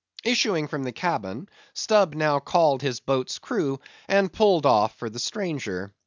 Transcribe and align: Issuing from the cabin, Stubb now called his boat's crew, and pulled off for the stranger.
Issuing 0.23 0.67
from 0.67 0.81
the 0.81 0.91
cabin, 0.91 1.47
Stubb 1.75 2.15
now 2.15 2.39
called 2.39 2.81
his 2.81 2.99
boat's 2.99 3.37
crew, 3.37 3.79
and 4.07 4.33
pulled 4.33 4.65
off 4.65 4.97
for 4.97 5.11
the 5.11 5.19
stranger. 5.19 5.93